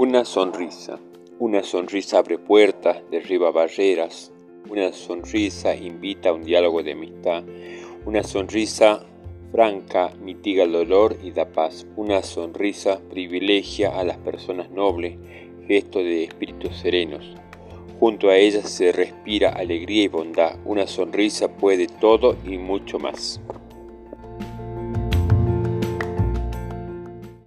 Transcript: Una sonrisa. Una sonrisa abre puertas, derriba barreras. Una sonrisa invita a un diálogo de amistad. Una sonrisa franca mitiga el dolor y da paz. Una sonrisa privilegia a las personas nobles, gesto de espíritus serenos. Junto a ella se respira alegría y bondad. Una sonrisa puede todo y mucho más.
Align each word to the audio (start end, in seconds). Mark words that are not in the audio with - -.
Una 0.00 0.24
sonrisa. 0.24 1.00
Una 1.40 1.64
sonrisa 1.64 2.18
abre 2.18 2.38
puertas, 2.38 2.98
derriba 3.10 3.50
barreras. 3.50 4.32
Una 4.70 4.92
sonrisa 4.92 5.74
invita 5.74 6.28
a 6.28 6.34
un 6.34 6.44
diálogo 6.44 6.84
de 6.84 6.92
amistad. 6.92 7.42
Una 8.06 8.22
sonrisa 8.22 9.04
franca 9.50 10.12
mitiga 10.22 10.62
el 10.62 10.70
dolor 10.70 11.16
y 11.20 11.32
da 11.32 11.46
paz. 11.46 11.84
Una 11.96 12.22
sonrisa 12.22 13.00
privilegia 13.10 13.98
a 13.98 14.04
las 14.04 14.18
personas 14.18 14.70
nobles, 14.70 15.18
gesto 15.66 15.98
de 15.98 16.22
espíritus 16.22 16.76
serenos. 16.76 17.34
Junto 17.98 18.30
a 18.30 18.36
ella 18.36 18.62
se 18.62 18.92
respira 18.92 19.50
alegría 19.50 20.04
y 20.04 20.08
bondad. 20.08 20.60
Una 20.64 20.86
sonrisa 20.86 21.48
puede 21.48 21.88
todo 21.88 22.36
y 22.46 22.56
mucho 22.56 23.00
más. 23.00 23.40